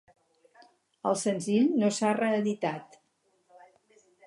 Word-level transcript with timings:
El 1.09 1.17
senzill 1.23 1.69
no 1.83 1.91
s'ha 1.99 2.15
reeditat. 2.21 2.99